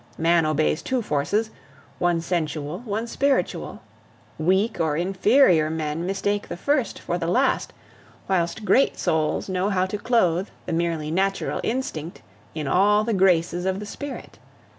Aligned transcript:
Man 0.17 0.47
obeys 0.47 0.81
two 0.81 1.03
forces 1.03 1.51
one 1.99 2.21
sensual, 2.21 2.79
one 2.85 3.05
spiritual. 3.05 3.83
Weak 4.39 4.79
or 4.79 4.97
inferior 4.97 5.69
men 5.69 6.07
mistake 6.07 6.47
the 6.47 6.57
first 6.57 6.97
for 6.97 7.19
the 7.19 7.27
last, 7.27 7.71
whilst 8.27 8.65
great 8.65 8.97
souls 8.97 9.47
know 9.47 9.69
how 9.69 9.85
to 9.85 9.99
clothe 9.99 10.47
the 10.65 10.73
merely 10.73 11.11
natural 11.11 11.59
instinct 11.61 12.23
in 12.55 12.67
all 12.67 13.03
the 13.03 13.13
graces 13.13 13.63
of 13.67 13.79
the 13.79 13.85
spirit. 13.85 14.39